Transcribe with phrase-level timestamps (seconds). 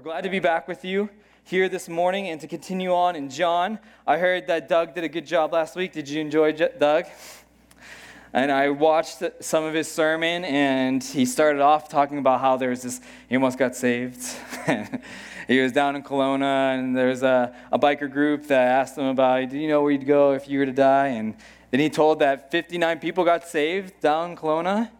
[0.00, 1.10] We're glad to be back with you
[1.44, 3.78] here this morning and to continue on in John.
[4.06, 5.92] I heard that Doug did a good job last week.
[5.92, 7.04] Did you enjoy Doug?
[8.32, 12.70] And I watched some of his sermon, and he started off talking about how there
[12.70, 14.24] was this, he almost got saved.
[15.46, 19.04] he was down in Kelowna, and there was a, a biker group that asked him
[19.04, 21.08] about, do you know where you'd go if you were to die?
[21.08, 21.36] And
[21.72, 24.92] then he told that 59 people got saved down in Kelowna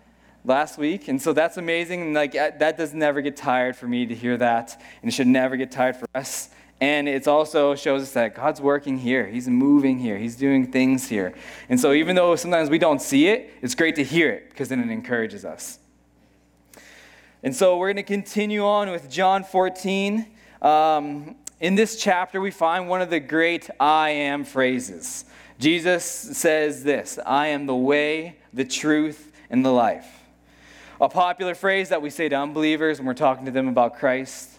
[0.44, 1.08] last week.
[1.08, 2.14] And so that's amazing.
[2.14, 4.80] Like that does never get tired for me to hear that.
[5.02, 6.50] And it should never get tired for us.
[6.80, 9.26] And it also shows us that God's working here.
[9.26, 10.16] He's moving here.
[10.16, 11.34] He's doing things here.
[11.68, 14.70] And so even though sometimes we don't see it, it's great to hear it because
[14.70, 15.78] then it encourages us.
[17.42, 20.26] And so we're going to continue on with John 14.
[20.62, 25.26] Um, in this chapter, we find one of the great I am phrases.
[25.58, 30.19] Jesus says this I am the way, the truth, and the life
[31.00, 34.50] a popular phrase that we say to unbelievers when we're talking to them about Christ.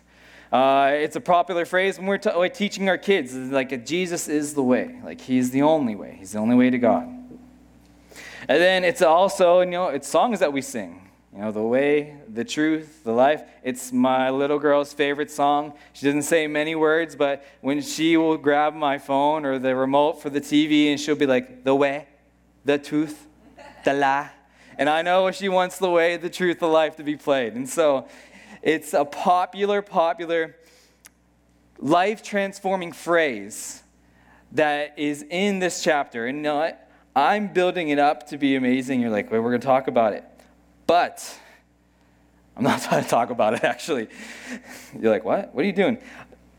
[0.52, 4.64] Uh, it's a popular phrase when we're t- teaching our kids, like Jesus is the
[4.64, 7.04] way, like He's the only way, He's the only way to God.
[7.04, 11.10] And then it's also, you know, it's songs that we sing.
[11.34, 13.44] You know, the way, the truth, the life.
[13.64, 15.74] It's my little girl's favorite song.
[15.94, 20.22] She doesn't say many words, but when she will grab my phone or the remote
[20.22, 22.08] for the TV and she'll be like, the way,
[22.66, 23.28] the truth,
[23.86, 24.28] the la,
[24.78, 27.54] and I know she wants the way, the truth, the life to be played.
[27.54, 28.08] And so
[28.62, 30.56] it's a popular, popular,
[31.80, 33.84] life transforming phrase
[34.54, 36.28] that is in this chapter.
[36.28, 36.90] And what?
[37.16, 39.02] I'm building it up to be amazing.
[39.02, 40.24] You're like, well, we're going to talk about it.
[40.88, 41.38] But
[42.56, 44.08] I'm not going to talk about it, actually.
[45.00, 45.54] You're like, what?
[45.54, 45.98] What are you doing?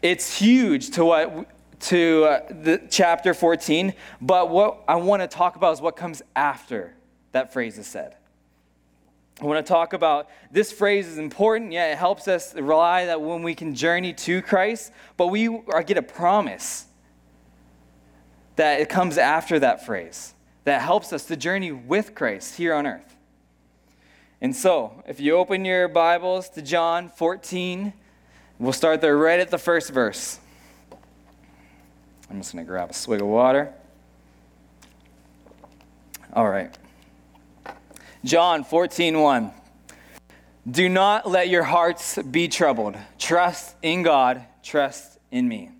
[0.02, 1.48] It's huge to what
[1.82, 6.22] to uh, the chapter 14 but what i want to talk about is what comes
[6.36, 6.94] after
[7.32, 8.16] that phrase is said.
[9.40, 11.72] I want to talk about this phrase is important.
[11.72, 15.96] Yeah, it helps us rely that when we can journey to Christ, but we get
[15.96, 16.86] a promise
[18.56, 22.86] that it comes after that phrase that helps us to journey with Christ here on
[22.86, 23.16] earth.
[24.40, 27.92] And so, if you open your Bibles to John 14,
[28.58, 30.38] we'll start there right at the first verse.
[32.28, 33.72] I'm just going to grab a swig of water.
[36.32, 36.76] All right.
[38.24, 39.50] John 14, 1.
[40.70, 42.96] Do not let your hearts be troubled.
[43.18, 45.70] Trust in God, trust in me.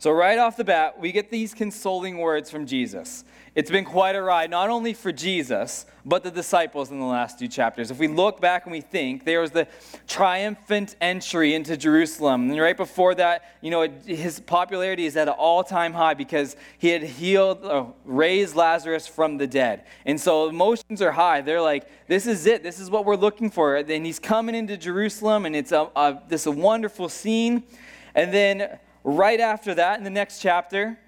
[0.00, 3.24] So, right off the bat, we get these consoling words from Jesus.
[3.54, 7.38] It's been quite a ride, not only for Jesus, but the disciples in the last
[7.38, 7.92] two chapters.
[7.92, 9.68] If we look back and we think, there was the
[10.08, 12.50] triumphant entry into Jerusalem.
[12.50, 16.56] And right before that, you know, his popularity is at an all time high because
[16.78, 19.84] he had healed, uh, raised Lazarus from the dead.
[20.04, 21.40] And so emotions are high.
[21.40, 22.64] They're like, this is it.
[22.64, 23.76] This is what we're looking for.
[23.76, 27.62] And he's coming into Jerusalem, and it's a, a, this a wonderful scene.
[28.16, 30.98] And then right after that, in the next chapter,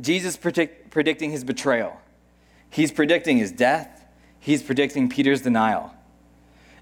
[0.00, 2.00] Jesus predict, predicting his betrayal.
[2.70, 4.06] He's predicting his death.
[4.40, 5.92] He's predicting Peter's denial.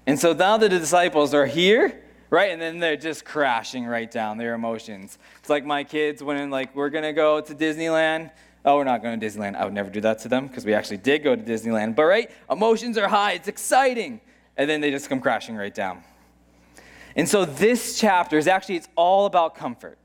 [0.05, 2.51] And so now the disciples are here, right?
[2.51, 5.17] And then they're just crashing right down their emotions.
[5.39, 8.31] It's like my kids when like we're gonna go to Disneyland.
[8.65, 9.55] Oh, we're not going to Disneyland.
[9.55, 11.95] I would never do that to them because we actually did go to Disneyland.
[11.95, 13.31] But right, emotions are high.
[13.31, 14.19] It's exciting,
[14.57, 16.03] and then they just come crashing right down.
[17.15, 19.97] And so this chapter is actually it's all about comfort.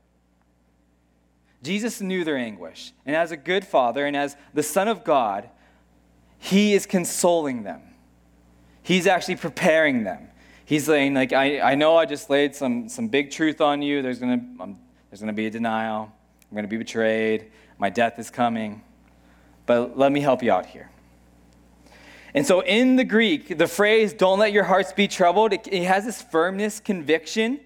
[1.63, 2.91] Jesus knew their anguish.
[3.05, 5.49] And as a good father and as the Son of God,
[6.37, 7.81] he is consoling them.
[8.83, 10.27] He's actually preparing them.
[10.65, 14.01] He's saying, like, I, I know I just laid some, some big truth on you.
[14.01, 14.25] There's to
[14.59, 14.77] um,
[15.09, 16.11] there's gonna be a denial.
[16.51, 17.51] I'm to be betrayed.
[17.77, 18.83] My death is coming.
[19.65, 20.89] But let me help you out here.
[22.33, 25.85] And so in the Greek, the phrase, don't let your hearts be troubled, it, it
[25.85, 27.59] has this firmness, conviction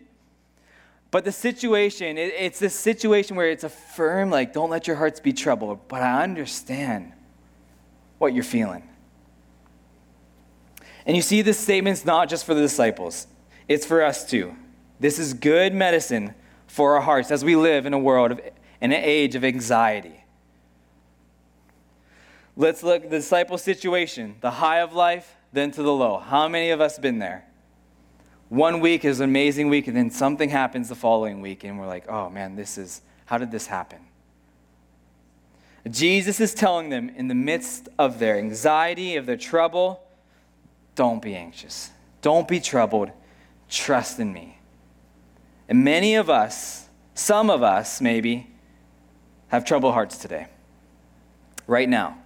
[1.17, 4.97] but the situation, it, it's this situation where it's a firm, like, don't let your
[4.97, 7.11] hearts be troubled, but I understand
[8.19, 8.87] what you're feeling.
[11.07, 13.25] And you see, this statement's not just for the disciples,
[13.67, 14.55] it's for us too.
[14.99, 16.35] This is good medicine
[16.67, 18.39] for our hearts as we live in a world, of,
[18.79, 20.23] in an age of anxiety.
[22.55, 26.19] Let's look at the disciple situation, the high of life, then to the low.
[26.19, 27.47] How many of us been there?
[28.49, 31.87] One week is an amazing week, and then something happens the following week, and we're
[31.87, 33.99] like, oh man, this is, how did this happen?
[35.89, 40.01] Jesus is telling them in the midst of their anxiety, of their trouble,
[40.95, 41.91] don't be anxious.
[42.21, 43.11] Don't be troubled.
[43.69, 44.59] Trust in me.
[45.69, 48.47] And many of us, some of us maybe,
[49.49, 50.47] have troubled hearts today,
[51.67, 52.17] right now.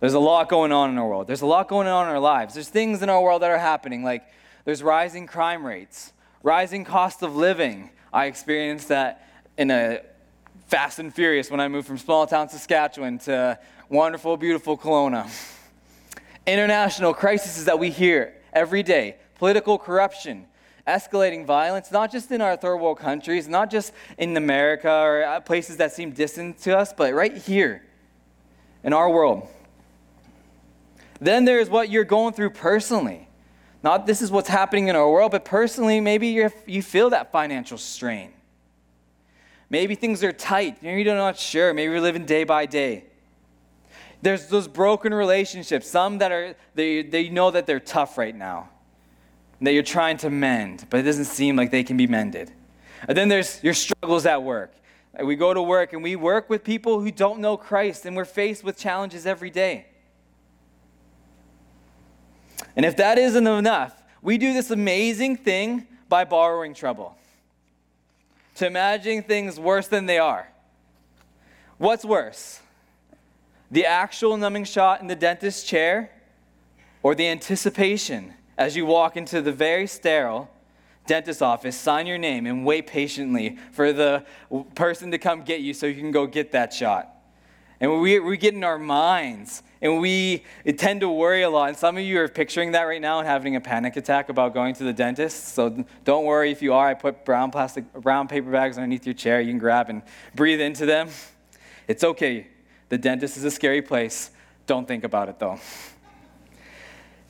[0.00, 1.26] There's a lot going on in our world.
[1.26, 2.54] There's a lot going on in our lives.
[2.54, 4.22] There's things in our world that are happening, like
[4.64, 6.12] there's rising crime rates,
[6.42, 7.90] Rising cost of living.
[8.12, 10.00] I experienced that in a
[10.68, 13.58] fast and furious when I moved from small town Saskatchewan to
[13.88, 15.28] wonderful, beautiful Kelowna.
[16.46, 20.46] International crises that we hear every day political corruption,
[20.86, 25.40] escalating violence, not just in our third world countries, not just in America or uh,
[25.40, 27.82] places that seem distant to us, but right here
[28.84, 29.48] in our world.
[31.20, 33.27] Then there's what you're going through personally.
[33.82, 37.30] Not this is what's happening in our world, but personally, maybe you you feel that
[37.30, 38.32] financial strain.
[39.70, 40.82] Maybe things are tight.
[40.82, 41.74] Maybe you're not sure.
[41.74, 43.04] Maybe you're living day by day.
[44.22, 48.68] There's those broken relationships, some that are, they, they know that they're tough right now,
[49.60, 52.50] that you're trying to mend, but it doesn't seem like they can be mended.
[53.06, 54.74] And then there's your struggles at work.
[55.22, 58.24] We go to work and we work with people who don't know Christ, and we're
[58.24, 59.86] faced with challenges every day.
[62.78, 63.92] And if that isn't enough,
[64.22, 67.16] we do this amazing thing by borrowing trouble,
[68.54, 70.48] to imagining things worse than they are.
[71.78, 72.60] What's worse?
[73.72, 76.12] The actual numbing shot in the dentist's chair,
[77.02, 80.48] or the anticipation as you walk into the very sterile
[81.06, 84.24] dentist office, sign your name, and wait patiently for the
[84.76, 87.08] person to come get you so you can go get that shot.
[87.80, 90.44] And we, we get in our minds and we
[90.76, 91.68] tend to worry a lot.
[91.68, 94.54] And some of you are picturing that right now and having a panic attack about
[94.54, 95.54] going to the dentist.
[95.54, 96.88] So don't worry if you are.
[96.88, 99.40] I put brown plastic, brown paper bags underneath your chair.
[99.40, 100.02] You can grab and
[100.34, 101.08] breathe into them.
[101.86, 102.48] It's okay.
[102.88, 104.30] The dentist is a scary place.
[104.66, 105.60] Don't think about it though.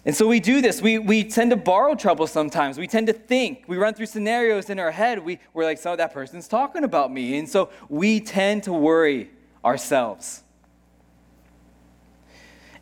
[0.04, 0.80] And so we do this.
[0.80, 2.78] We, we tend to borrow trouble sometimes.
[2.78, 3.64] We tend to think.
[3.66, 5.18] We run through scenarios in our head.
[5.18, 7.36] We, we're like, so that person's talking about me.
[7.38, 9.30] And so we tend to worry
[9.62, 10.44] ourselves.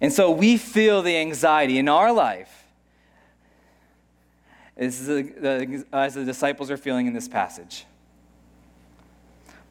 [0.01, 2.65] And so we feel the anxiety in our life
[4.77, 7.87] as the, as the disciples are feeling in this passage.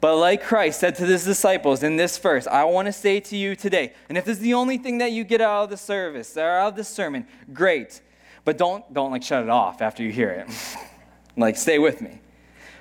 [0.00, 3.36] But like Christ said to his disciples in this verse, I want to say to
[3.36, 5.76] you today, and if this is the only thing that you get out of the
[5.76, 8.00] service or out of the sermon, great.
[8.44, 10.48] But don't, don't like shut it off after you hear it.
[11.36, 12.20] like stay with me.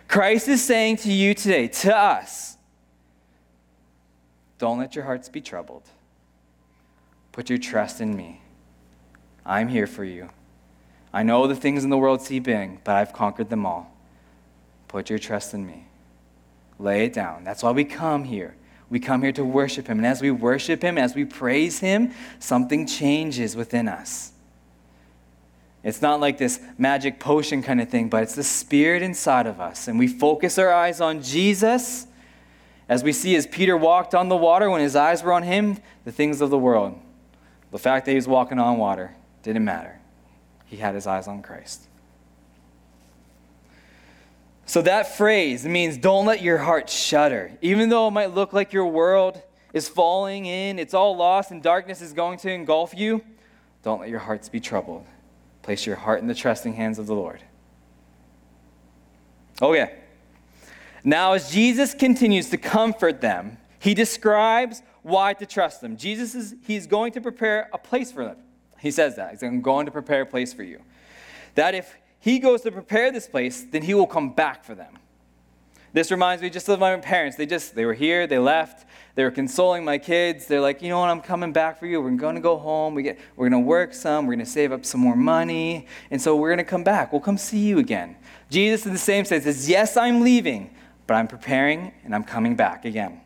[0.08, 2.58] Christ is saying to you today, to us,
[4.58, 5.84] don't let your hearts be troubled.
[7.36, 8.40] Put your trust in me.
[9.46, 10.30] I'm here for you.
[11.12, 13.94] I know the things in the world seem big, but I've conquered them all.
[14.88, 15.86] Put your trust in me.
[16.80, 17.44] Lay it down.
[17.44, 18.56] That's why we come here.
[18.90, 19.98] We come here to worship Him.
[19.98, 24.32] And as we worship Him, as we praise Him, something changes within us.
[25.84, 29.60] It's not like this magic potion kind of thing, but it's the Spirit inside of
[29.60, 29.90] us.
[29.90, 32.08] And we focus our eyes on Jesus
[32.88, 35.80] as we see as Peter walked on the water, when his eyes were on Him,
[36.06, 37.02] the things of the world
[37.76, 39.14] the fact that he was walking on water
[39.44, 40.00] didn't matter.
[40.64, 41.82] He had his eyes on Christ.
[44.66, 47.52] So that phrase means don't let your heart shudder.
[47.62, 49.42] Even though it might look like your world
[49.74, 53.22] is falling in, it's all lost, and darkness is going to engulf you,
[53.84, 55.06] don't let your hearts be troubled.
[55.62, 57.42] Place your heart in the trusting hands of the Lord.
[59.62, 59.96] Oh, okay.
[61.04, 65.98] Now, as Jesus continues to comfort them, he describes why to trust them.
[65.98, 68.38] Jesus is he's going to prepare a place for them.
[68.80, 69.32] He says that.
[69.32, 70.82] He's going to prepare a place for you.
[71.54, 74.98] That if he goes to prepare this place, then he will come back for them.
[75.94, 77.38] This reminds me just of my parents.
[77.38, 80.48] They just they were here, they left, they were consoling my kids.
[80.48, 82.02] They're like, you know what, I'm coming back for you.
[82.02, 82.96] We're gonna go home.
[82.96, 86.36] We get we're gonna work some, we're gonna save up some more money, and so
[86.36, 87.12] we're gonna come back.
[87.12, 88.16] We'll come see you again.
[88.50, 92.56] Jesus in the same sense says, Yes, I'm leaving, but I'm preparing and I'm coming
[92.56, 93.22] back again.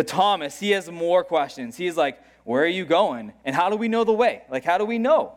[0.00, 1.76] But Thomas, he has more questions.
[1.76, 3.34] He's like, Where are you going?
[3.44, 4.40] And how do we know the way?
[4.50, 5.34] Like, how do we know?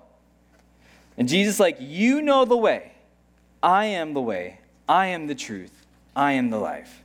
[1.18, 2.94] And Jesus, like, You know the way.
[3.62, 4.62] I am the way.
[4.88, 5.86] I am the truth.
[6.16, 7.04] I am the life.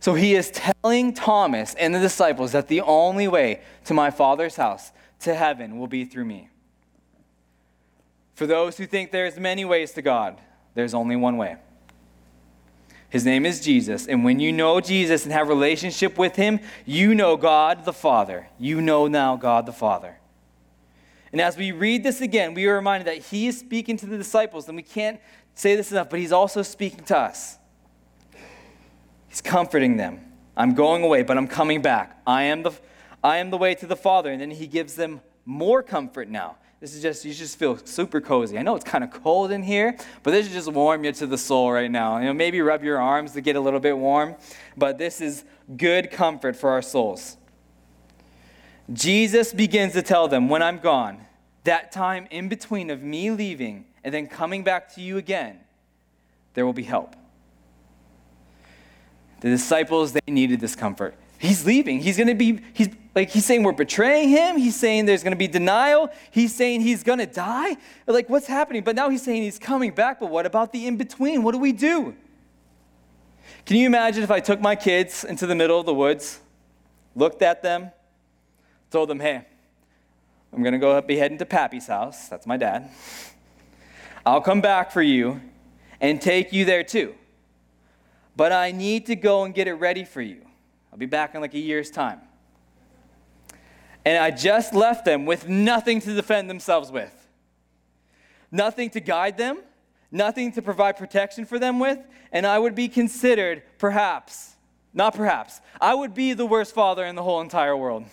[0.00, 4.56] So he is telling Thomas and the disciples that the only way to my Father's
[4.56, 6.48] house, to heaven, will be through me.
[8.32, 10.40] For those who think there's many ways to God,
[10.72, 11.58] there's only one way.
[13.14, 14.08] His name is Jesus.
[14.08, 18.48] And when you know Jesus and have relationship with him, you know God the Father.
[18.58, 20.18] You know now God the Father.
[21.30, 24.16] And as we read this again, we are reminded that he is speaking to the
[24.16, 25.20] disciples, and we can't
[25.54, 27.56] say this enough, but he's also speaking to us.
[29.28, 30.18] He's comforting them.
[30.56, 32.20] I'm going away, but I'm coming back.
[32.26, 32.72] I am the,
[33.22, 34.32] I am the way to the Father.
[34.32, 36.56] And then he gives them more comfort now.
[36.84, 38.58] This is just, you just feel super cozy.
[38.58, 41.26] I know it's kind of cold in here, but this is just warm you to
[41.26, 42.18] the soul right now.
[42.18, 44.34] You know, maybe rub your arms to get a little bit warm,
[44.76, 45.44] but this is
[45.78, 47.38] good comfort for our souls.
[48.92, 51.24] Jesus begins to tell them, when I'm gone,
[51.62, 55.60] that time in between of me leaving and then coming back to you again,
[56.52, 57.16] there will be help.
[59.40, 61.14] The disciples, they needed this comfort.
[61.44, 62.00] He's leaving.
[62.00, 64.56] He's going to be, he's like, he's saying we're betraying him.
[64.56, 66.08] He's saying there's going to be denial.
[66.30, 67.76] He's saying he's going to die.
[68.06, 68.82] Like, what's happening?
[68.82, 70.20] But now he's saying he's coming back.
[70.20, 71.42] But what about the in between?
[71.42, 72.14] What do we do?
[73.66, 76.40] Can you imagine if I took my kids into the middle of the woods,
[77.14, 77.90] looked at them,
[78.90, 79.44] told them, hey,
[80.52, 82.28] I'm going to go be heading to Pappy's house.
[82.28, 82.88] That's my dad.
[84.24, 85.40] I'll come back for you
[86.00, 87.14] and take you there too.
[88.36, 90.43] But I need to go and get it ready for you.
[90.94, 92.20] I'll be back in like a year's time.
[94.04, 97.12] And I just left them with nothing to defend themselves with,
[98.52, 99.58] nothing to guide them,
[100.12, 101.98] nothing to provide protection for them with,
[102.30, 104.54] and I would be considered, perhaps,
[104.92, 108.04] not perhaps, I would be the worst father in the whole entire world.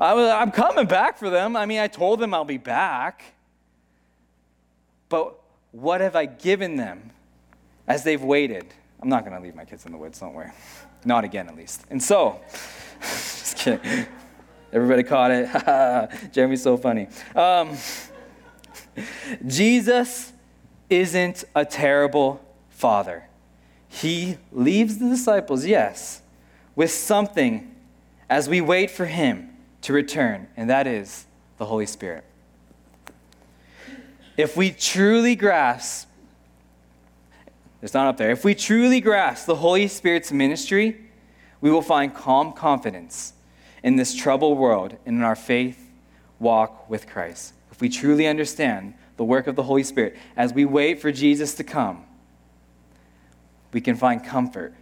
[0.00, 1.54] I am coming back for them.
[1.54, 3.22] I mean, I told them I'll be back.
[5.08, 5.38] But
[5.70, 7.12] what have I given them
[7.86, 8.74] as they've waited?
[9.00, 10.50] I'm not going to leave my kids in the woods, don't worry.
[11.04, 11.84] Not again, at least.
[11.90, 12.40] And so,
[13.00, 14.06] just kidding.
[14.72, 16.10] Everybody caught it.
[16.32, 17.08] Jeremy's so funny.
[17.34, 17.76] Um,
[19.46, 20.32] Jesus
[20.90, 23.24] isn't a terrible father.
[23.88, 26.22] He leaves the disciples, yes,
[26.74, 27.74] with something
[28.28, 31.26] as we wait for him to return, and that is
[31.58, 32.24] the Holy Spirit.
[34.36, 36.08] If we truly grasp,
[37.84, 41.00] it's not up there, if we truly grasp the Holy Spirit's ministry,
[41.60, 43.34] we will find calm confidence
[43.82, 45.90] in this troubled world and in our faith
[46.38, 47.52] walk with Christ.
[47.70, 51.54] If we truly understand the work of the Holy Spirit as we wait for Jesus
[51.56, 52.04] to come,
[53.72, 54.72] we can find comfort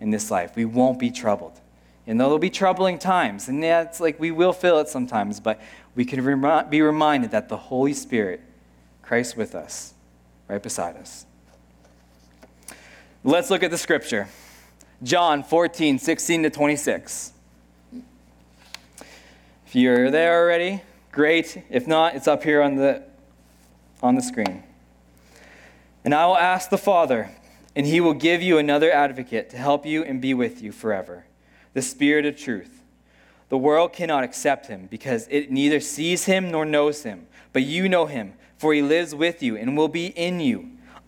[0.00, 0.56] in this life.
[0.56, 1.60] We won't be troubled.
[2.06, 5.38] And though there'll be troubling times, and yeah, it's like we will feel it sometimes,
[5.38, 5.60] but
[5.94, 6.18] we can
[6.68, 8.40] be reminded that the Holy Spirit
[9.02, 9.94] Christ with us,
[10.48, 11.26] right beside us.
[13.22, 14.28] Let's look at the scripture.
[15.02, 17.32] John 14, 16 to 26.
[19.66, 20.80] If you're there already,
[21.12, 21.62] great.
[21.68, 23.02] If not, it's up here on the,
[24.02, 24.62] on the screen.
[26.02, 27.30] And I will ask the Father,
[27.76, 31.24] and he will give you another advocate to help you and be with you forever
[31.74, 32.82] the Spirit of truth.
[33.50, 37.86] The world cannot accept him because it neither sees him nor knows him, but you
[37.86, 40.70] know him for he lives with you and will be in you.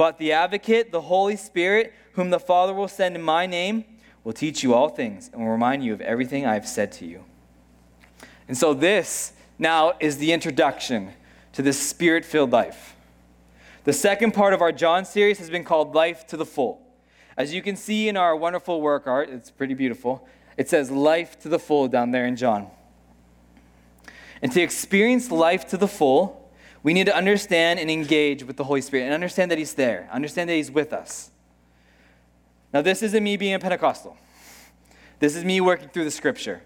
[0.00, 3.84] But the advocate, the Holy Spirit, whom the Father will send in my name,
[4.24, 7.04] will teach you all things and will remind you of everything I have said to
[7.04, 7.22] you.
[8.48, 11.12] And so, this now is the introduction
[11.52, 12.96] to this spirit filled life.
[13.84, 16.80] The second part of our John series has been called Life to the Full.
[17.36, 20.26] As you can see in our wonderful work art, it's pretty beautiful.
[20.56, 22.68] It says life to the full down there in John.
[24.40, 26.39] And to experience life to the full,
[26.82, 30.08] we need to understand and engage with the Holy Spirit and understand that He's there,
[30.12, 31.30] understand that He's with us.
[32.72, 34.16] Now, this isn't me being a Pentecostal.
[35.18, 36.62] This is me working through the scripture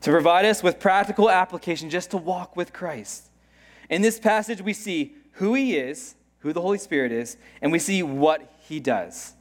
[0.00, 3.30] to provide us with practical application just to walk with Christ.
[3.88, 7.78] In this passage, we see who He is, who the Holy Spirit is, and we
[7.78, 9.34] see what He does.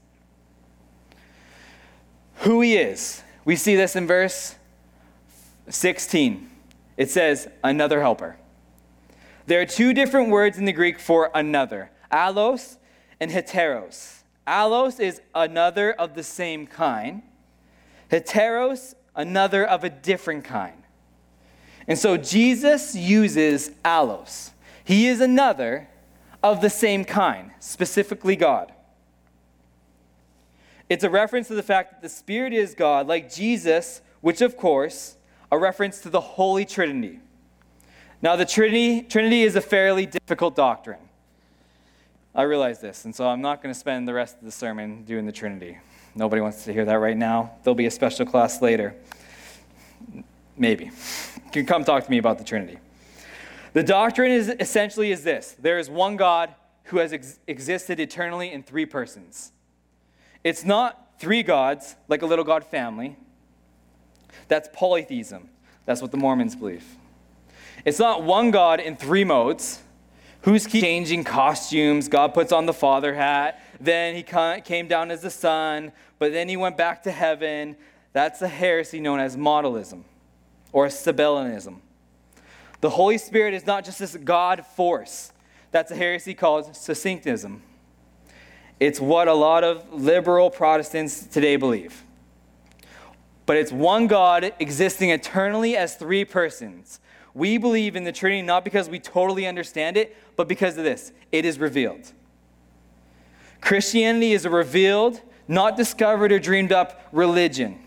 [2.40, 3.24] Who He is.
[3.46, 4.56] We see this in verse
[5.70, 6.50] 16.
[6.98, 8.38] It says, another helper.
[9.48, 12.78] There are two different words in the Greek for another allos
[13.20, 14.24] and heteros.
[14.48, 17.22] Allos is another of the same kind,
[18.12, 20.84] heteros, another of a different kind.
[21.88, 24.52] And so Jesus uses allos.
[24.84, 25.90] He is another
[26.42, 28.72] of the same kind, specifically God.
[30.90, 34.56] It's a reference to the fact that the Spirit is God, like Jesus, which, of
[34.56, 35.18] course,
[35.52, 37.20] a reference to the Holy Trinity.
[38.22, 41.00] Now, the Trinity, Trinity is a fairly difficult doctrine.
[42.34, 45.04] I realize this, and so I'm not going to spend the rest of the sermon
[45.04, 45.78] doing the Trinity.
[46.16, 47.52] Nobody wants to hear that right now.
[47.64, 48.96] There'll be a special class later.
[50.58, 50.92] Maybe.
[51.46, 52.80] You can come talk to me about the Trinity.
[53.72, 55.56] The doctrine is essentially is this.
[55.58, 56.54] There is one God
[56.86, 59.54] who has ex- existed eternally in three persons.
[60.44, 63.16] It's not three gods like a little god family.
[64.50, 65.50] That's polytheism.
[65.86, 66.86] That's what the Mormons believe.
[67.86, 69.80] It's not one God in three modes.
[70.42, 72.08] Who's changing costumes?
[72.08, 73.62] God puts on the father hat.
[73.80, 77.78] Then he came down as the son, but then he went back to heaven.
[78.14, 80.04] That's a heresy known as modalism
[80.72, 81.78] or Sabellianism.
[82.82, 85.32] The Holy Spirit is not just this God force.
[85.72, 87.62] That's a heresy called Socinianism.
[88.80, 92.04] It's what a lot of liberal Protestants today believe.
[93.46, 97.00] But it's one God existing eternally as three persons.
[97.36, 101.12] We believe in the Trinity not because we totally understand it, but because of this
[101.32, 102.12] it is revealed.
[103.62, 107.80] Christianity is a revealed, not discovered or dreamed up religion.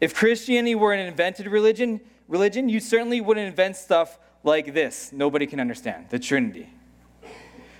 [0.00, 5.10] If Christianity were an invented religion, religion, you certainly wouldn't invent stuff like this.
[5.12, 6.68] Nobody can understand the Trinity.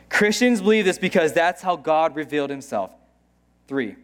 [0.09, 2.93] Christians believe this because that's how God revealed himself.
[3.69, 3.97] Three,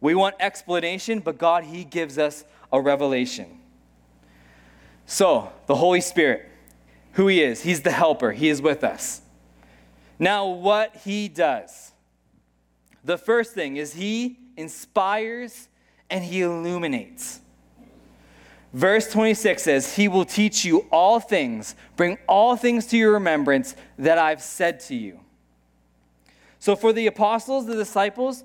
[0.00, 3.60] we want explanation, but God, He gives us a revelation.
[5.06, 6.48] So, the Holy Spirit,
[7.12, 9.22] who He is, He's the helper, He is with us.
[10.18, 11.92] Now, what He does.
[13.04, 15.68] The first thing is He inspires
[16.10, 17.40] and He illuminates.
[18.72, 23.76] Verse 26 says, He will teach you all things, bring all things to your remembrance
[23.98, 25.20] that I've said to you.
[26.58, 28.42] So, for the apostles, the disciples,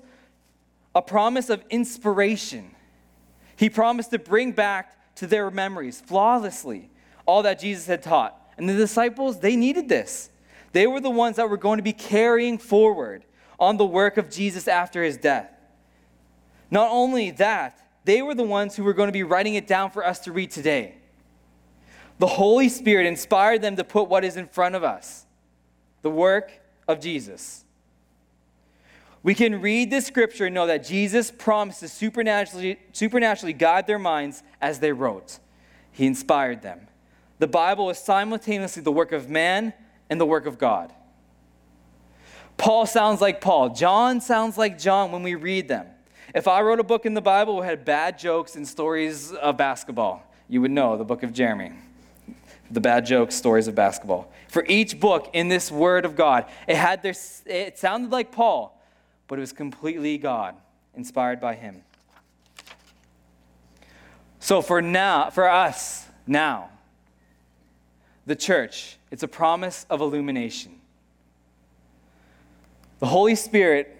[0.94, 2.70] a promise of inspiration.
[3.56, 6.90] He promised to bring back to their memories flawlessly
[7.26, 8.38] all that Jesus had taught.
[8.56, 10.30] And the disciples, they needed this.
[10.72, 13.24] They were the ones that were going to be carrying forward
[13.58, 15.50] on the work of Jesus after his death.
[16.70, 19.90] Not only that, they were the ones who were going to be writing it down
[19.90, 20.96] for us to read today.
[22.18, 25.26] The Holy Spirit inspired them to put what is in front of us
[26.02, 26.50] the work
[26.88, 27.61] of Jesus.
[29.22, 33.98] We can read this scripture and know that Jesus promised to supernaturally, supernaturally guide their
[33.98, 35.38] minds as they wrote.
[35.92, 36.88] He inspired them.
[37.38, 39.72] The Bible is simultaneously the work of man
[40.10, 40.92] and the work of God.
[42.56, 43.70] Paul sounds like Paul.
[43.70, 45.86] John sounds like John when we read them.
[46.34, 49.56] If I wrote a book in the Bible that had bad jokes and stories of
[49.56, 51.72] basketball, you would know the book of Jeremy.
[52.70, 54.32] The bad jokes, stories of basketball.
[54.48, 58.80] For each book in this word of God, it had this, it sounded like Paul,
[59.32, 60.56] but it was completely God,
[60.94, 61.84] inspired by Him.
[64.40, 66.68] So for now, for us now,
[68.26, 70.78] the church, it's a promise of illumination.
[72.98, 73.98] The Holy Spirit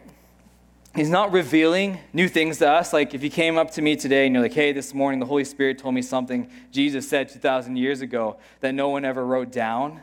[0.94, 2.92] He's not revealing new things to us.
[2.92, 5.24] Like if you came up to me today and you're like, hey, this morning the
[5.24, 9.50] Holy Spirit told me something Jesus said 2,000 years ago that no one ever wrote
[9.50, 10.02] down,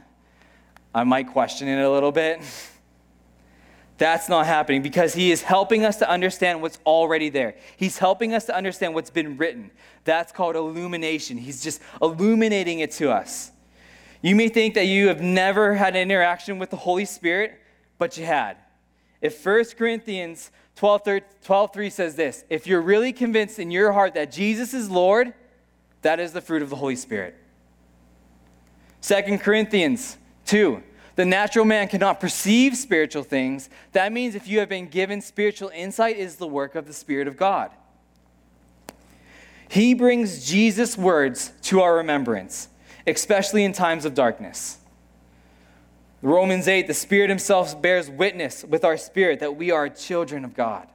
[0.92, 2.42] I might question it a little bit.
[4.00, 7.56] That's not happening because he is helping us to understand what's already there.
[7.76, 9.72] He's helping us to understand what's been written.
[10.06, 11.38] That's called illumination.
[11.38, 13.52] He's just illuminating it to us.
[14.22, 17.60] You may think that you have never had an interaction with the Holy Spirit,
[17.98, 18.56] but you had.
[19.22, 23.92] If 1 Corinthians 12, 3, 12 3 says this, if you're really convinced in your
[23.92, 25.34] heart that Jesus is Lord,
[26.04, 27.36] that is the fruit of the Holy Spirit.
[29.02, 30.84] 2 Corinthians 2
[31.20, 33.70] the natural man cannot perceive spiritual things.
[33.92, 37.28] That means if you have been given spiritual insight, is the work of the Spirit
[37.28, 37.72] of God.
[39.68, 42.70] He brings Jesus' words to our remembrance,
[43.06, 44.78] especially in times of darkness.
[46.22, 50.56] Romans 8, the Spirit Himself bears witness with our spirit that we are children of
[50.56, 50.88] God.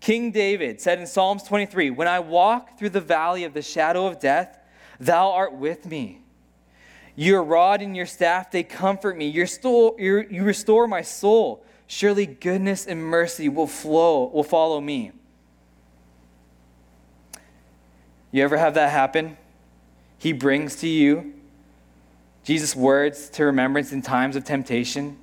[0.00, 4.08] King David said in Psalms 23 When I walk through the valley of the shadow
[4.08, 4.58] of death,
[4.98, 6.22] thou art with me.
[7.18, 9.26] Your rod and your staff, they comfort me.
[9.26, 11.64] Your sto- your, you restore my soul.
[11.88, 15.10] Surely goodness and mercy will flow, will follow me.
[18.30, 19.36] You ever have that happen?
[20.18, 21.34] He brings to you
[22.44, 25.18] Jesus' words to remembrance in times of temptation.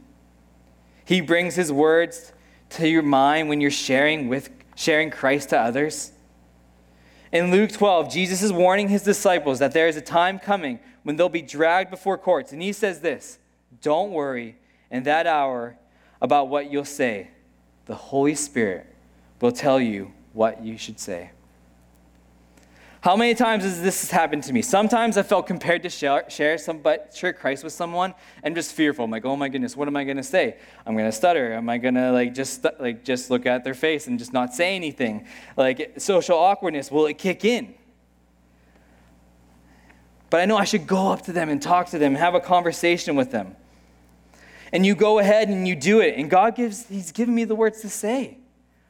[1.05, 2.33] He brings his words
[2.71, 6.11] to your mind when you're sharing with sharing Christ to others.
[7.35, 11.17] In Luke 12, Jesus is warning his disciples that there is a time coming when
[11.17, 12.53] they'll be dragged before courts.
[12.53, 13.39] And he says this
[13.81, 14.55] Don't worry
[14.89, 15.75] in that hour
[16.21, 17.31] about what you'll say.
[17.87, 18.87] The Holy Spirit
[19.41, 21.31] will tell you what you should say.
[23.05, 24.63] How many times has this happened to me?
[24.63, 26.81] Sometimes I felt compared to share, share, some,
[27.13, 29.05] share Christ with someone and just fearful.
[29.05, 30.57] I'm like, oh my goodness, what am I going to say?
[30.87, 31.53] I'm going to stutter.
[31.53, 34.55] Am I going to like just like just look at their face and just not
[34.55, 35.27] say anything?
[35.55, 37.75] Like social awkwardness, will it kick in?
[40.31, 42.39] But I know I should go up to them and talk to them, have a
[42.41, 43.55] conversation with them.
[44.71, 47.53] And you go ahead and you do it, and God gives He's given me the
[47.53, 48.39] words to say.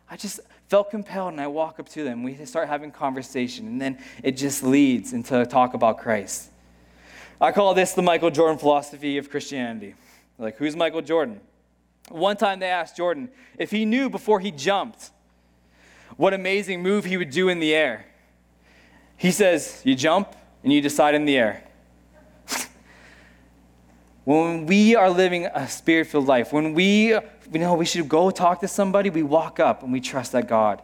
[0.10, 2.24] I just felt compelled and I walk up to them.
[2.24, 6.50] We start having conversation, and then it just leads into talk about Christ.
[7.40, 9.96] I call this the Michael Jordan philosophy of Christianity.
[10.38, 11.42] Like, who's Michael Jordan?
[12.10, 15.12] One time they asked Jordan if he knew before he jumped
[16.18, 18.06] what amazing move he would do in the air.
[19.18, 21.64] He says, You jump and you decide in the air.
[24.26, 27.18] When we are living a spirit filled life, when we
[27.52, 30.48] we know we should go talk to somebody, we walk up and we trust that
[30.48, 30.82] God,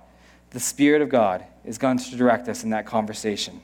[0.52, 3.62] the Spirit of God, is going to direct us in that conversation.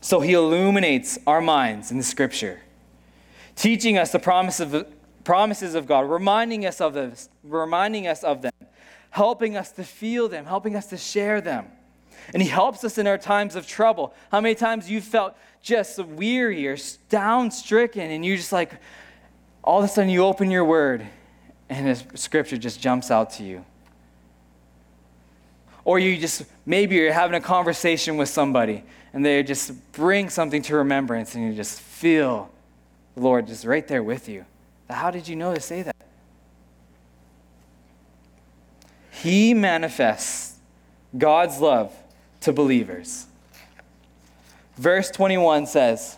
[0.00, 2.60] So he illuminates our minds in the scripture,
[3.56, 4.86] teaching us the promise of,
[5.24, 8.52] promises of God, reminding us of this, reminding us of them,
[9.10, 11.66] helping us to feel them, helping us to share them.
[12.32, 14.14] And he helps us in our times of trouble.
[14.30, 16.76] How many times you felt just weary or
[17.08, 18.72] down stricken and you just like,
[19.62, 21.06] all of a sudden you open your word
[21.68, 23.64] and a scripture just jumps out to you.
[25.84, 30.62] Or you just, maybe you're having a conversation with somebody and they just bring something
[30.62, 32.50] to remembrance and you just feel
[33.14, 34.44] the Lord just right there with you.
[34.88, 35.96] How did you know to say that?
[39.10, 40.58] He manifests
[41.16, 41.94] God's love
[42.40, 43.26] to believers.
[44.76, 46.16] Verse 21 says,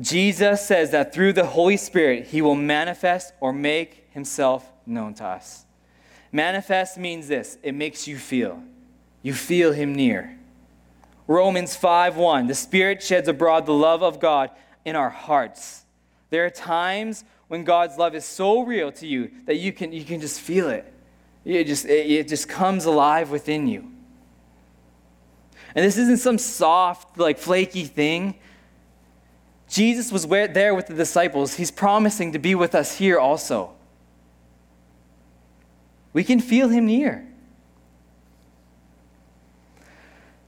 [0.00, 5.24] Jesus says that through the Holy Spirit, he will manifest or make himself known to
[5.24, 5.64] us.
[6.32, 8.62] Manifest means this it makes you feel.
[9.22, 10.36] You feel him near.
[11.26, 14.50] Romans 5:1 The Spirit sheds abroad the love of God
[14.84, 15.84] in our hearts.
[16.30, 20.04] There are times when God's love is so real to you that you can, you
[20.04, 20.92] can just feel it.
[21.44, 23.90] It just, it, it just comes alive within you.
[25.74, 28.36] And this isn't some soft, like flaky thing.
[29.68, 31.54] Jesus was there with the disciples.
[31.54, 33.72] He's promising to be with us here also.
[36.12, 37.26] We can feel him near.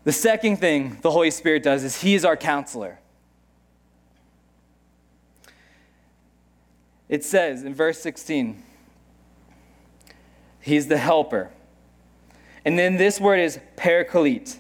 [0.04, 3.00] The second thing the Holy Spirit does is he is our counselor.
[7.08, 8.62] It says in verse 16,
[10.66, 11.50] he's the helper.
[12.64, 14.58] And then this word is paraclete.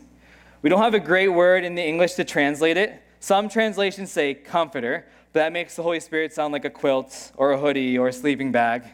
[0.62, 4.34] We don't have a great word in the English to translate it, some translations say
[4.34, 8.08] comforter, but that makes the Holy Spirit sound like a quilt or a hoodie or
[8.08, 8.84] a sleeping bag.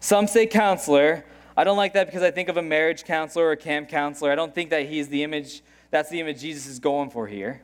[0.00, 1.24] Some say counselor.
[1.56, 4.30] I don't like that because I think of a marriage counselor or a camp counselor.
[4.30, 7.60] I don't think that he's the image, that's the image Jesus is going for here.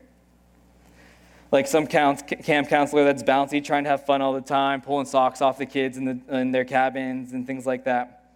[1.55, 5.41] Like some camp counselor that's bouncy, trying to have fun all the time, pulling socks
[5.41, 8.33] off the kids in, the, in their cabins and things like that.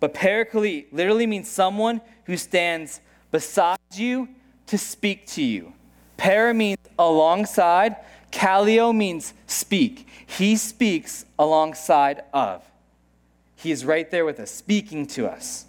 [0.00, 4.30] But paraclete literally means someone who stands beside you
[4.66, 5.74] to speak to you.
[6.16, 7.94] Para means alongside.
[8.32, 10.08] Kaleo means speak.
[10.26, 12.68] He speaks alongside of.
[13.54, 15.66] He is right there with us, speaking to us.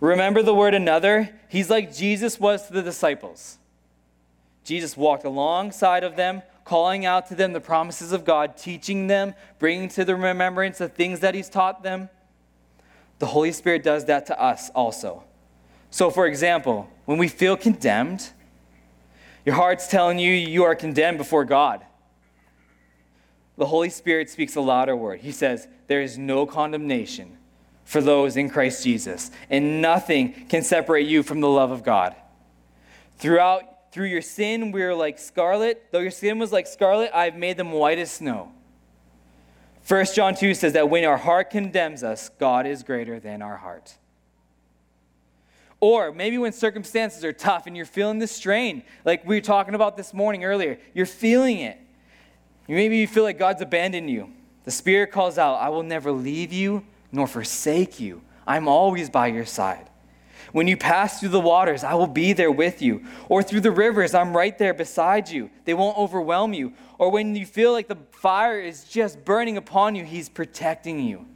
[0.00, 1.38] Remember the word another?
[1.48, 3.58] He's like Jesus was to the disciples.
[4.66, 9.32] Jesus walked alongside of them, calling out to them the promises of God, teaching them,
[9.60, 12.10] bringing to the remembrance the things that He's taught them.
[13.20, 15.22] The Holy Spirit does that to us also.
[15.90, 18.28] So, for example, when we feel condemned,
[19.44, 21.84] your heart's telling you you are condemned before God.
[23.56, 25.20] The Holy Spirit speaks a louder word.
[25.20, 27.38] He says, There is no condemnation
[27.84, 32.16] for those in Christ Jesus, and nothing can separate you from the love of God.
[33.18, 35.86] Throughout through your sin, we are like scarlet.
[35.90, 38.52] Though your sin was like scarlet, I've made them white as snow.
[39.88, 43.56] 1 John 2 says that when our heart condemns us, God is greater than our
[43.56, 43.96] heart.
[45.78, 49.74] Or maybe when circumstances are tough and you're feeling the strain, like we were talking
[49.74, 51.78] about this morning earlier, you're feeling it.
[52.66, 54.32] Maybe you feel like God's abandoned you.
[54.64, 58.22] The Spirit calls out, I will never leave you nor forsake you.
[58.46, 59.88] I'm always by your side.
[60.52, 63.04] When you pass through the waters, I will be there with you.
[63.28, 65.50] Or through the rivers, I'm right there beside you.
[65.64, 66.72] They won't overwhelm you.
[66.98, 71.26] Or when you feel like the fire is just burning upon you, He's protecting you.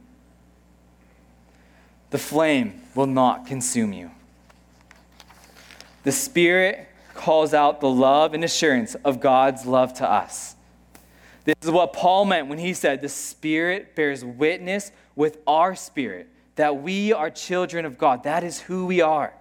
[2.11, 4.11] The flame will not consume you.
[6.03, 10.55] The Spirit calls out the love and assurance of God's love to us.
[11.43, 16.27] This is what Paul meant when he said, The Spirit bears witness with our spirit
[16.55, 18.23] that we are children of God.
[18.23, 19.33] That is who we are.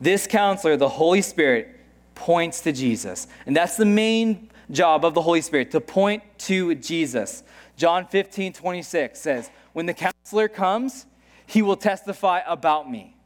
[0.00, 1.80] This counselor, the Holy Spirit,
[2.14, 3.26] points to Jesus.
[3.46, 7.42] And that's the main job of the Holy Spirit, to point to Jesus.
[7.76, 11.06] John 15, 26 says, When the counselor comes,
[11.46, 13.16] he will testify about me.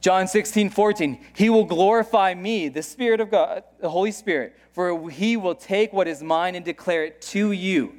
[0.00, 5.08] John 16, 14, he will glorify me, the Spirit of God, the Holy Spirit, for
[5.08, 7.94] he will take what is mine and declare it to you.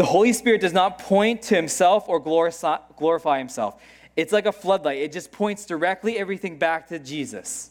[0.00, 3.82] The Holy Spirit does not point to himself or glorify himself.
[4.16, 7.68] It's like a floodlight, it just points directly everything back to Jesus.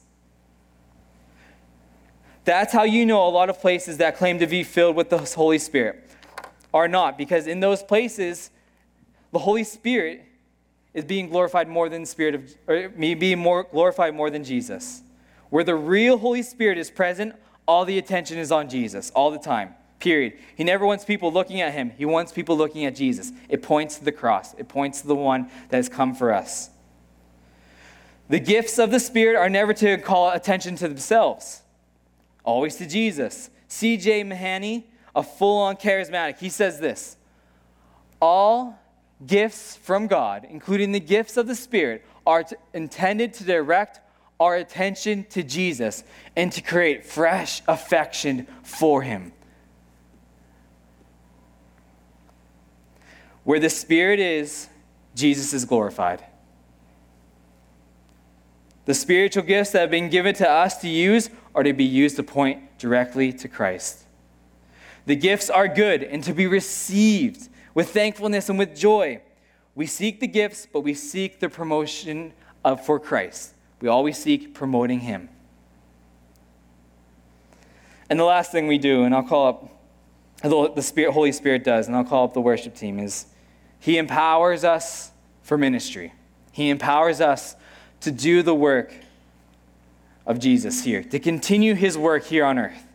[2.45, 5.17] That's how you know a lot of places that claim to be filled with the
[5.17, 6.07] Holy Spirit
[6.71, 8.51] are not, because in those places,
[9.31, 10.23] the Holy Spirit
[10.93, 15.01] is being glorified more than Spirit of, or being more glorified more than Jesus.
[15.49, 17.33] Where the real Holy Spirit is present,
[17.67, 19.73] all the attention is on Jesus all the time.
[19.99, 20.33] Period.
[20.55, 21.91] He never wants people looking at him.
[21.97, 23.31] He wants people looking at Jesus.
[23.49, 24.53] It points to the cross.
[24.55, 26.69] It points to the one that has come for us.
[28.29, 31.63] The gifts of the Spirit are never to call attention to themselves,
[32.43, 33.49] always to Jesus.
[33.67, 34.23] C.J.
[34.23, 34.83] Mahaney,
[35.15, 37.17] a full on charismatic, he says this
[38.21, 38.79] All
[39.25, 43.99] gifts from God, including the gifts of the Spirit, are intended to direct
[44.39, 46.03] our attention to Jesus
[46.35, 49.33] and to create fresh affection for Him.
[53.43, 54.67] Where the Spirit is,
[55.15, 56.23] Jesus is glorified.
[58.85, 62.15] The spiritual gifts that have been given to us to use are to be used
[62.15, 64.05] to point directly to Christ.
[65.05, 69.21] The gifts are good and to be received with thankfulness and with joy.
[69.75, 72.33] We seek the gifts, but we seek the promotion
[72.65, 73.53] of for Christ.
[73.81, 75.29] We always seek promoting him.
[78.09, 79.78] And the last thing we do, and I'll call up
[80.41, 83.25] the Spirit, Holy Spirit does, and I'll call up the worship team, is
[83.79, 85.11] he empowers us
[85.43, 86.13] for ministry.
[86.51, 87.55] He empowers us
[88.01, 88.93] to do the work
[90.25, 92.85] of Jesus here, to continue his work here on earth.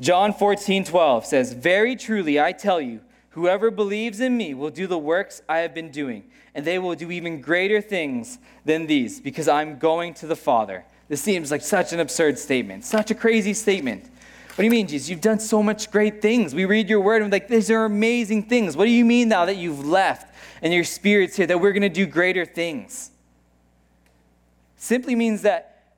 [0.00, 3.00] John 14, 12 says, Very truly, I tell you,
[3.36, 6.24] Whoever believes in me will do the works I have been doing,
[6.54, 10.86] and they will do even greater things than these, because I'm going to the Father.
[11.08, 14.06] This seems like such an absurd statement, such a crazy statement.
[14.56, 15.10] What do you mean, Jesus?
[15.10, 16.54] You've done so much great things.
[16.54, 18.74] We read your word and we're like, these are amazing things.
[18.74, 21.82] What do you mean now that you've left and your spirit's here, that we're going
[21.82, 23.10] to do greater things?
[24.78, 25.92] Simply means that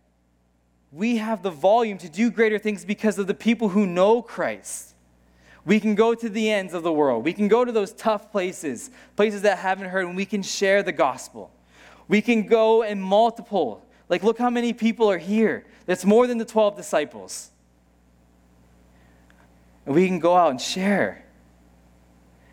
[0.90, 4.92] we have the volume to do greater things because of the people who know Christ.
[5.64, 7.25] We can go to the ends of the world.
[7.25, 10.83] We can go to those tough places, places that haven't heard, and we can share
[10.83, 11.53] the gospel.
[12.09, 13.87] We can go and multiple.
[14.09, 15.64] Like, look how many people are here.
[15.87, 17.53] That's more than the 12 disciples.
[19.88, 21.24] And we can go out and share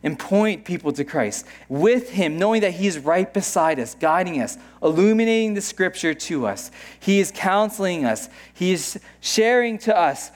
[0.02, 4.42] and point people to Christ with Him, knowing that He is right beside us, guiding
[4.42, 6.72] us, illuminating the scripture to us.
[6.98, 10.32] He is counseling us, He is sharing to us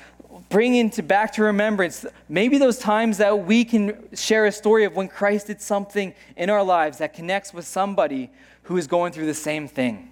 [0.49, 4.95] bringing to back to remembrance maybe those times that we can share a story of
[4.95, 8.29] when Christ did something in our lives that connects with somebody
[8.63, 10.09] who is going through the same thing.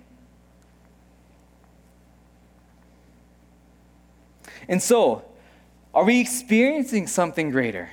[4.69, 5.26] And so,
[5.97, 7.89] are we experiencing something greater?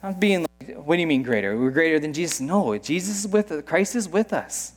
[0.00, 1.58] Not being like, what do you mean greater?
[1.58, 2.40] We're greater than Jesus?
[2.40, 3.64] No, Jesus is with us.
[3.66, 4.74] Christ is with us.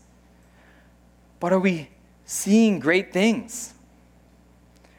[1.40, 1.92] But are we
[2.26, 3.76] seeing great things?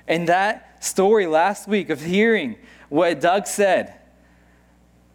[0.07, 2.55] And that story last week of hearing
[2.89, 3.95] what Doug said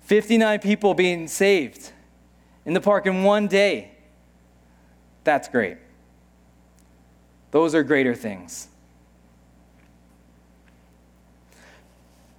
[0.01, 1.93] 59 people being saved
[2.65, 3.91] in the park in one day.
[5.23, 5.77] That's great.
[7.51, 8.67] Those are greater things.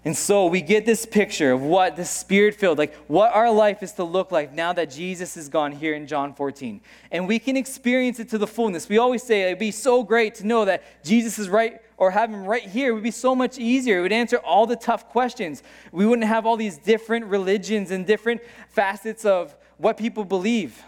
[0.05, 3.83] And so we get this picture of what the spirit filled, like what our life
[3.83, 6.83] is to look like now that Jesus is gone here in John 14.
[7.11, 8.87] And we can experience it to the fullness.
[8.87, 12.29] We always say it'd be so great to know that Jesus is right or have
[12.29, 12.91] him right here.
[12.91, 14.01] It would be so much easier.
[14.01, 15.63] It would answer all the tough questions.
[15.91, 20.83] We wouldn't have all these different religions and different facets of what people believe.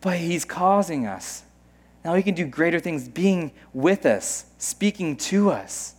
[0.00, 1.42] But he's causing us
[2.04, 5.94] now he can do greater things being with us, speaking to us.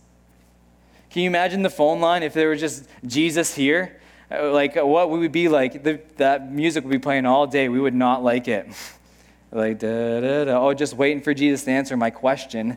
[1.10, 4.00] Can you imagine the phone line if there was just Jesus here?
[4.30, 5.82] Uh, like, uh, what would be like?
[5.82, 7.68] The, that music would be playing all day.
[7.68, 8.68] We would not like it.
[9.52, 10.52] like, da, da, da.
[10.52, 12.76] oh, just waiting for Jesus to answer my question.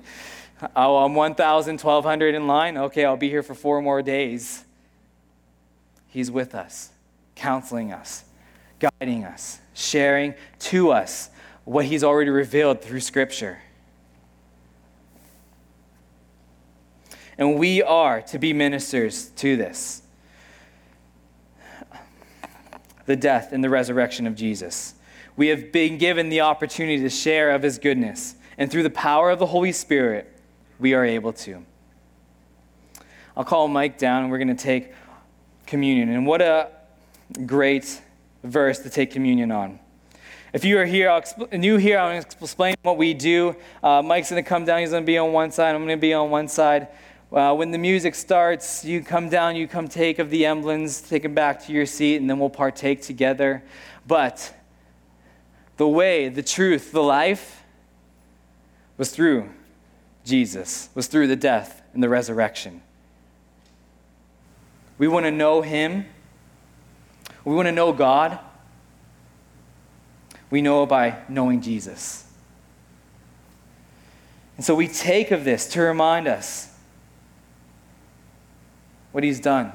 [0.76, 2.78] Oh, I'm 1,000, 1,200 in line.
[2.78, 4.64] Okay, I'll be here for four more days.
[6.08, 6.90] He's with us,
[7.36, 8.24] counseling us,
[8.80, 11.30] guiding us, sharing to us
[11.66, 13.60] what he's already revealed through Scripture.
[17.38, 20.02] And we are to be ministers to this
[23.06, 24.94] the death and the resurrection of Jesus.
[25.36, 28.36] We have been given the opportunity to share of his goodness.
[28.58, 30.32] And through the power of the Holy Spirit,
[30.80, 31.66] we are able to.
[33.36, 34.94] I'll call Mike down and we're going to take
[35.66, 36.10] communion.
[36.10, 36.70] And what a
[37.46, 38.02] great
[38.44, 39.80] verse to take communion on.
[40.54, 41.20] If you are here,
[41.52, 43.56] new here, I'm going to explain what we do.
[43.82, 44.82] Uh, Mike's going to come down.
[44.82, 45.74] He's going to be on one side.
[45.74, 46.90] I'm going to be on one side.
[47.32, 51.24] Uh, when the music starts, you come down, you come take of the emblems, take
[51.24, 53.64] them back to your seat, and then we'll partake together.
[54.06, 54.54] But
[55.78, 57.64] the way, the truth, the life
[59.00, 59.50] was through
[60.24, 62.84] Jesus, was through the death and the resurrection.
[65.00, 66.06] We want to know Him.
[67.44, 68.38] We want to know God.
[70.54, 72.32] We know by knowing Jesus.
[74.56, 76.72] And so we take of this to remind us
[79.12, 79.72] what He's done.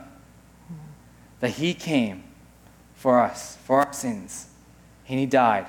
[1.40, 2.22] That He came
[2.94, 4.46] for us, for our sins,
[5.08, 5.66] and He died.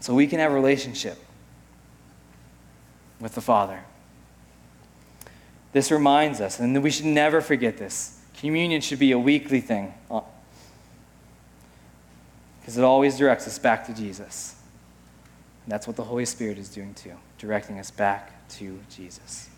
[0.00, 1.16] So we can have a relationship
[3.18, 3.84] with the Father.
[5.72, 8.20] This reminds us, and we should never forget this.
[8.34, 9.94] Communion should be a weekly thing
[12.70, 14.54] because it always directs us back to Jesus.
[15.64, 19.49] And that's what the Holy Spirit is doing too, directing us back to Jesus.